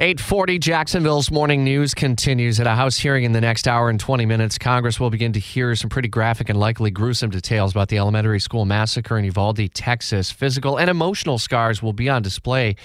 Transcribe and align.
840 0.00 0.58
Jacksonville's 0.60 1.30
morning 1.30 1.62
news 1.62 1.92
continues 1.92 2.58
at 2.58 2.66
a 2.66 2.74
House 2.74 2.96
hearing 2.96 3.24
in 3.24 3.32
the 3.32 3.40
next 3.42 3.68
hour 3.68 3.90
and 3.90 4.00
20 4.00 4.24
minutes. 4.24 4.56
Congress 4.56 4.98
will 4.98 5.10
begin 5.10 5.34
to 5.34 5.38
hear 5.38 5.74
some 5.76 5.90
pretty 5.90 6.08
graphic 6.08 6.48
and 6.48 6.58
likely 6.58 6.90
gruesome 6.90 7.28
details 7.28 7.72
about 7.72 7.90
the 7.90 7.98
elementary 7.98 8.40
school 8.40 8.64
massacre 8.64 9.18
in 9.18 9.26
Uvalde, 9.26 9.74
Texas. 9.74 10.30
Physical 10.30 10.78
and 10.78 10.88
emotional 10.88 11.36
scars 11.36 11.82
will 11.82 11.92
be 11.92 12.08
on 12.08 12.22
display. 12.22 12.76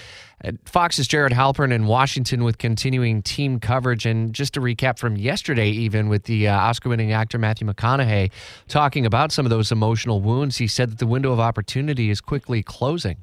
Fox's 0.65 1.07
Jared 1.07 1.31
Halpern 1.31 1.71
in 1.71 1.85
Washington 1.85 2.43
with 2.43 2.57
continuing 2.57 3.21
team 3.21 3.61
coverage. 3.61 4.05
And 4.05 4.33
just 4.33 4.53
to 4.55 4.59
recap 4.59 4.99
from 4.99 5.15
yesterday, 5.15 5.69
even 5.69 6.09
with 6.09 6.23
the 6.23 6.49
uh, 6.49 6.57
Oscar 6.57 6.89
winning 6.89 7.13
actor 7.13 7.37
Matthew 7.37 7.65
McConaughey 7.65 8.29
talking 8.67 9.05
about 9.05 9.31
some 9.31 9.45
of 9.45 9.51
those 9.51 9.71
emotional 9.71 10.19
wounds, 10.19 10.57
he 10.57 10.67
said 10.67 10.91
that 10.91 10.99
the 10.99 11.07
window 11.07 11.31
of 11.31 11.39
opportunity 11.39 12.09
is 12.09 12.19
quickly 12.19 12.61
closing. 12.61 13.15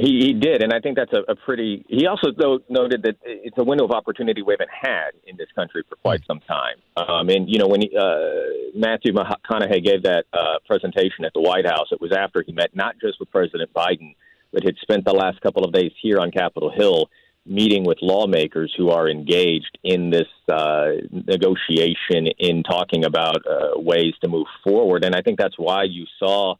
He, 0.00 0.20
he 0.20 0.32
did, 0.32 0.62
and 0.62 0.72
I 0.72 0.80
think 0.80 0.96
that's 0.96 1.12
a, 1.12 1.30
a 1.30 1.36
pretty. 1.36 1.84
He 1.88 2.06
also 2.06 2.28
though 2.36 2.60
noted 2.68 3.02
that 3.02 3.16
it's 3.24 3.58
a 3.58 3.64
window 3.64 3.84
of 3.84 3.90
opportunity 3.90 4.40
we 4.40 4.54
haven't 4.54 4.70
had 4.70 5.10
in 5.26 5.36
this 5.36 5.48
country 5.54 5.82
for 5.88 5.96
quite 5.96 6.22
some 6.26 6.40
time. 6.40 6.76
Um, 6.96 7.28
and 7.28 7.48
you 7.48 7.58
know, 7.58 7.66
when 7.66 7.82
he, 7.82 7.90
uh, 7.96 8.74
Matthew 8.74 9.12
McConaughey 9.12 9.84
gave 9.84 10.02
that 10.04 10.24
uh, 10.32 10.58
presentation 10.66 11.24
at 11.24 11.32
the 11.34 11.40
White 11.40 11.66
House, 11.66 11.88
it 11.90 12.00
was 12.00 12.12
after 12.16 12.42
he 12.42 12.52
met 12.52 12.74
not 12.74 12.94
just 13.00 13.20
with 13.20 13.30
President 13.30 13.72
Biden, 13.74 14.14
but 14.52 14.64
had 14.64 14.76
spent 14.80 15.04
the 15.04 15.12
last 15.12 15.40
couple 15.42 15.64
of 15.64 15.72
days 15.72 15.92
here 16.00 16.18
on 16.18 16.30
Capitol 16.30 16.72
Hill 16.74 17.10
meeting 17.46 17.84
with 17.84 17.98
lawmakers 18.00 18.72
who 18.76 18.90
are 18.90 19.08
engaged 19.08 19.78
in 19.82 20.10
this 20.10 20.28
uh, 20.50 20.88
negotiation 21.10 22.26
in 22.38 22.62
talking 22.62 23.04
about 23.04 23.38
uh, 23.46 23.78
ways 23.78 24.14
to 24.22 24.28
move 24.28 24.46
forward. 24.62 25.04
And 25.04 25.14
I 25.14 25.22
think 25.22 25.38
that's 25.38 25.58
why 25.58 25.84
you 25.84 26.06
saw 26.18 26.56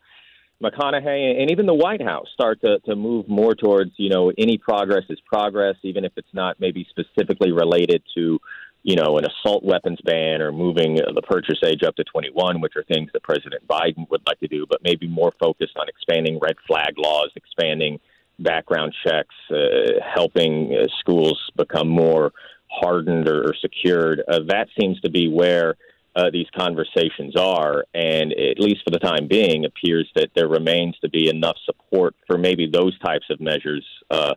McConaughey 0.62 1.40
and 1.40 1.50
even 1.50 1.66
the 1.66 1.74
White 1.74 2.02
House 2.02 2.26
start 2.34 2.60
to, 2.62 2.78
to 2.80 2.94
move 2.94 3.28
more 3.28 3.54
towards, 3.54 3.92
you 3.96 4.10
know, 4.10 4.32
any 4.36 4.58
progress 4.58 5.04
is 5.08 5.18
progress, 5.20 5.76
even 5.82 6.04
if 6.04 6.12
it's 6.16 6.32
not 6.32 6.60
maybe 6.60 6.86
specifically 6.90 7.50
related 7.50 8.02
to, 8.14 8.38
you 8.82 8.96
know, 8.96 9.18
an 9.18 9.24
assault 9.24 9.64
weapons 9.64 9.98
ban 10.04 10.42
or 10.42 10.52
moving 10.52 10.96
the 10.96 11.22
purchase 11.22 11.58
age 11.64 11.82
up 11.82 11.96
to 11.96 12.04
21, 12.04 12.60
which 12.60 12.74
are 12.76 12.84
things 12.84 13.10
that 13.12 13.22
President 13.22 13.66
Biden 13.66 14.08
would 14.10 14.22
like 14.26 14.38
to 14.40 14.48
do, 14.48 14.66
but 14.68 14.82
maybe 14.82 15.06
more 15.06 15.32
focused 15.40 15.76
on 15.78 15.88
expanding 15.88 16.38
red 16.40 16.56
flag 16.66 16.94
laws, 16.98 17.30
expanding 17.36 17.98
background 18.38 18.94
checks, 19.06 19.34
uh, 19.50 20.00
helping 20.14 20.74
uh, 20.74 20.86
schools 20.98 21.38
become 21.56 21.88
more 21.88 22.32
hardened 22.70 23.28
or, 23.28 23.48
or 23.48 23.54
secured. 23.60 24.22
Uh, 24.28 24.40
that 24.46 24.68
seems 24.78 25.00
to 25.00 25.10
be 25.10 25.28
where 25.28 25.76
uh, 26.16 26.30
these 26.32 26.46
conversations 26.56 27.36
are, 27.36 27.84
and 27.94 28.32
at 28.32 28.58
least 28.58 28.82
for 28.84 28.90
the 28.90 28.98
time 28.98 29.28
being, 29.28 29.64
appears 29.64 30.10
that 30.16 30.30
there 30.34 30.48
remains 30.48 30.98
to 30.98 31.08
be 31.08 31.28
enough 31.28 31.56
support 31.64 32.16
for 32.26 32.36
maybe 32.36 32.66
those 32.66 32.98
types 32.98 33.26
of 33.30 33.40
measures 33.40 33.86
uh, 34.10 34.34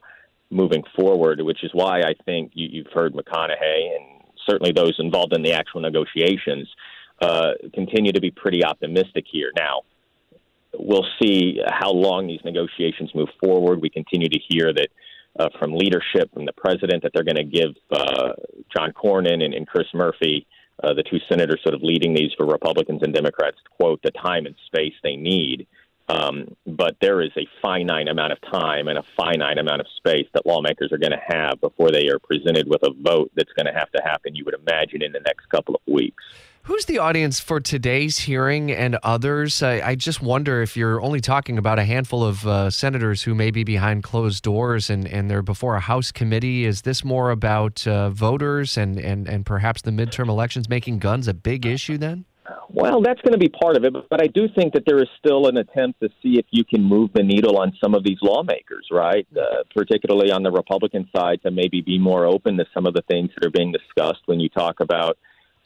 moving 0.51 0.83
forward. 0.95 1.41
Which 1.41 1.63
is 1.63 1.71
why 1.73 2.01
I 2.01 2.13
think 2.25 2.51
you, 2.53 2.67
you've 2.71 2.93
heard 2.93 3.13
McConaughey 3.13 3.95
and 3.95 4.23
certainly 4.47 4.71
those 4.71 4.95
involved 4.99 5.33
in 5.33 5.41
the 5.41 5.53
actual 5.53 5.81
negotiations 5.81 6.67
uh, 7.21 7.53
continue 7.73 8.11
to 8.11 8.21
be 8.21 8.29
pretty 8.29 8.63
optimistic 8.63 9.25
here. 9.31 9.51
Now, 9.57 9.81
we'll 10.77 11.07
see 11.21 11.59
how 11.67 11.91
long 11.91 12.27
these 12.27 12.41
negotiations 12.45 13.09
move 13.15 13.29
forward. 13.43 13.81
We 13.81 13.89
continue 13.89 14.29
to 14.29 14.39
hear 14.49 14.73
that. 14.73 14.87
Uh, 15.39 15.49
from 15.57 15.73
leadership, 15.73 16.31
from 16.31 16.45
the 16.45 16.53
president, 16.53 17.01
that 17.01 17.11
they're 17.11 17.23
going 17.23 17.35
to 17.35 17.43
give 17.43 17.71
uh, 17.89 18.33
John 18.77 18.91
Cornyn 18.91 19.43
and, 19.43 19.55
and 19.55 19.67
Chris 19.67 19.87
Murphy 19.91 20.45
uh, 20.81 20.93
the 20.93 21.03
two 21.03 21.19
senators 21.29 21.61
sort 21.63 21.75
of 21.75 21.83
leading 21.83 22.13
these 22.13 22.31
for 22.37 22.45
Republicans 22.45 23.01
and 23.03 23.13
Democrats, 23.13 23.57
quote, 23.77 24.01
the 24.03 24.11
time 24.11 24.45
and 24.45 24.55
space 24.65 24.93
they 25.03 25.15
need. 25.15 25.67
Um, 26.09 26.55
but 26.65 26.97
there 26.99 27.21
is 27.21 27.31
a 27.37 27.47
finite 27.61 28.09
amount 28.09 28.33
of 28.33 28.41
time 28.41 28.87
and 28.87 28.97
a 28.97 29.03
finite 29.15 29.57
amount 29.57 29.81
of 29.81 29.87
space 29.97 30.27
that 30.33 30.45
lawmakers 30.45 30.91
are 30.91 30.97
going 30.97 31.13
to 31.13 31.21
have 31.25 31.61
before 31.61 31.91
they 31.91 32.07
are 32.09 32.19
presented 32.19 32.67
with 32.67 32.83
a 32.83 32.91
vote 32.91 33.31
that's 33.35 33.53
going 33.53 33.67
to 33.67 33.73
have 33.73 33.89
to 33.91 34.01
happen, 34.03 34.35
you 34.35 34.43
would 34.45 34.55
imagine, 34.55 35.01
in 35.01 35.13
the 35.13 35.21
next 35.21 35.47
couple 35.49 35.75
of 35.75 35.81
weeks. 35.87 36.23
Who's 36.65 36.85
the 36.85 36.99
audience 36.99 37.41
for 37.41 37.59
today's 37.59 38.19
hearing 38.19 38.71
and 38.71 38.97
others? 39.03 39.61
I, 39.61 39.81
I, 39.81 39.95
just 39.95 40.21
wonder 40.21 40.61
if 40.61 40.77
you're 40.77 41.01
only 41.01 41.19
talking 41.19 41.57
about 41.57 41.77
a 41.77 41.83
handful 41.83 42.23
of 42.23 42.47
uh, 42.47 42.69
senators 42.69 43.23
who 43.23 43.35
may 43.35 43.51
be 43.51 43.65
behind 43.65 44.03
closed 44.03 44.43
doors 44.43 44.89
and, 44.89 45.05
and 45.05 45.29
they're 45.29 45.41
before 45.41 45.75
a 45.75 45.81
House 45.81 46.13
committee. 46.13 46.63
Is 46.63 46.83
this 46.83 47.03
more 47.03 47.31
about 47.31 47.85
uh, 47.85 48.11
voters 48.11 48.77
and, 48.77 48.97
and, 48.97 49.27
and 49.27 49.45
perhaps 49.45 49.81
the 49.81 49.91
midterm 49.91 50.29
elections 50.29 50.69
making 50.69 50.99
guns 50.99 51.27
a 51.27 51.33
big 51.33 51.65
issue 51.65 51.97
then? 51.97 52.23
Well, 52.69 53.01
that's 53.01 53.19
going 53.21 53.33
to 53.33 53.37
be 53.37 53.49
part 53.49 53.75
of 53.75 53.83
it, 53.83 53.93
but 54.09 54.21
I 54.21 54.27
do 54.27 54.47
think 54.55 54.73
that 54.73 54.83
there 54.87 54.99
is 54.99 55.09
still 55.19 55.47
an 55.47 55.57
attempt 55.57 55.99
to 55.99 56.07
see 56.21 56.39
if 56.39 56.45
you 56.51 56.63
can 56.63 56.81
move 56.81 57.11
the 57.13 57.23
needle 57.23 57.57
on 57.57 57.73
some 57.83 57.93
of 57.93 58.05
these 58.05 58.19
lawmakers, 58.21 58.87
right? 58.89 59.27
Uh, 59.35 59.63
particularly 59.75 60.31
on 60.31 60.43
the 60.43 60.51
Republican 60.51 61.09
side, 61.13 61.41
to 61.43 61.51
maybe 61.51 61.81
be 61.81 61.99
more 61.99 62.25
open 62.25 62.55
to 62.57 62.65
some 62.73 62.85
of 62.85 62.93
the 62.93 63.03
things 63.09 63.31
that 63.35 63.45
are 63.45 63.51
being 63.51 63.73
discussed 63.73 64.21
when 64.27 64.39
you 64.39 64.47
talk 64.47 64.79
about 64.79 65.17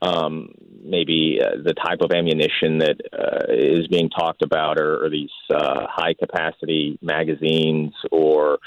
um, 0.02 0.54
maybe 0.84 1.40
uh, 1.44 1.62
the 1.64 1.74
type 1.74 2.02
of 2.02 2.12
ammunition 2.12 2.80
that 2.80 2.98
uh, 3.12 3.52
is 3.52 3.88
being 3.88 4.10
talked 4.10 4.42
about, 4.42 4.80
or, 4.80 5.06
or 5.06 5.10
these 5.10 5.32
uh, 5.54 5.86
high 5.90 6.14
capacity 6.14 6.98
magazines, 7.02 7.94
or 8.12 8.60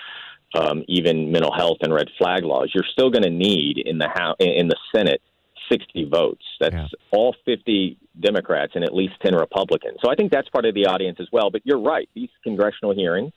um, 0.54 0.82
even 0.88 1.30
mental 1.30 1.52
health 1.54 1.78
and 1.82 1.94
red 1.94 2.08
flag 2.18 2.44
laws. 2.44 2.70
You're 2.74 2.84
still 2.90 3.10
going 3.10 3.22
to 3.22 3.30
need 3.30 3.78
in 3.78 3.98
the 3.98 4.08
House, 4.08 4.36
in 4.40 4.68
the 4.68 4.76
Senate 4.94 5.22
60 5.70 6.08
votes. 6.12 6.44
That's 6.58 6.74
yeah. 6.74 6.86
all 7.12 7.36
50 7.44 7.96
Democrats 8.18 8.72
and 8.74 8.82
at 8.82 8.92
least 8.92 9.14
10 9.22 9.36
Republicans. 9.36 9.98
So 10.04 10.10
I 10.10 10.16
think 10.16 10.32
that's 10.32 10.48
part 10.48 10.66
of 10.66 10.74
the 10.74 10.86
audience 10.86 11.18
as 11.20 11.28
well. 11.32 11.50
But 11.50 11.62
you're 11.64 11.80
right; 11.80 12.08
these 12.14 12.30
congressional 12.42 12.94
hearings. 12.94 13.32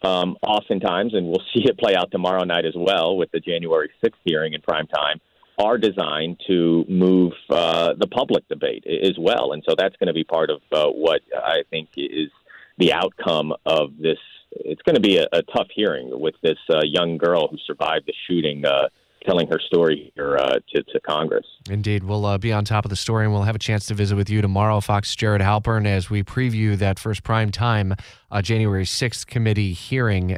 Um, 0.00 0.36
oftentimes, 0.42 1.12
and 1.14 1.26
we'll 1.26 1.42
see 1.54 1.64
it 1.64 1.78
play 1.78 1.94
out 1.96 2.10
tomorrow 2.10 2.44
night 2.44 2.64
as 2.64 2.74
well 2.76 3.16
with 3.16 3.30
the 3.32 3.40
January 3.40 3.90
6th 4.04 4.12
hearing 4.24 4.54
in 4.54 4.60
prime 4.60 4.86
time 4.86 5.20
are 5.58 5.78
designed 5.78 6.40
to 6.46 6.84
move 6.88 7.32
uh, 7.50 7.94
the 7.98 8.06
public 8.06 8.46
debate 8.48 8.84
as 8.86 9.16
well. 9.18 9.52
And 9.52 9.62
so 9.68 9.74
that's 9.76 9.96
going 9.96 10.06
to 10.06 10.12
be 10.12 10.24
part 10.24 10.50
of 10.50 10.60
uh, 10.72 10.86
what 10.86 11.20
I 11.34 11.62
think 11.70 11.88
is 11.96 12.30
the 12.78 12.92
outcome 12.92 13.52
of 13.66 13.96
this. 13.98 14.18
It's 14.52 14.82
going 14.82 14.94
to 14.94 15.00
be 15.00 15.18
a, 15.18 15.26
a 15.32 15.42
tough 15.42 15.68
hearing 15.74 16.10
with 16.12 16.34
this 16.42 16.58
uh, 16.72 16.80
young 16.84 17.18
girl 17.18 17.48
who 17.48 17.58
survived 17.66 18.06
the 18.06 18.14
shooting. 18.26 18.64
Uh, 18.64 18.88
telling 19.26 19.48
her 19.48 19.60
story 19.60 20.12
here 20.14 20.36
uh, 20.38 20.54
to, 20.74 20.82
to 20.84 21.00
Congress. 21.00 21.44
Indeed. 21.68 22.04
We'll 22.04 22.24
uh, 22.24 22.38
be 22.38 22.52
on 22.52 22.64
top 22.64 22.84
of 22.84 22.88
the 22.88 22.96
story 22.96 23.24
and 23.24 23.32
we'll 23.32 23.42
have 23.42 23.56
a 23.56 23.58
chance 23.58 23.86
to 23.86 23.94
visit 23.94 24.16
with 24.16 24.30
you 24.30 24.40
tomorrow, 24.40 24.80
Fox 24.80 25.14
Jared 25.14 25.42
Halpern, 25.42 25.86
as 25.86 26.08
we 26.08 26.22
preview 26.22 26.78
that 26.78 26.98
first 26.98 27.22
prime 27.22 27.50
time 27.50 27.94
uh, 28.30 28.42
January 28.42 28.84
6th 28.84 29.26
committee 29.26 29.72
hearing 29.72 30.36